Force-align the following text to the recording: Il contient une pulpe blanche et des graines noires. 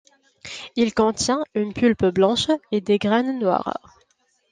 Il 0.75 0.95
contient 0.95 1.43
une 1.53 1.73
pulpe 1.73 2.05
blanche 2.07 2.47
et 2.71 2.81
des 2.81 2.97
graines 2.97 3.37
noires. 3.37 3.99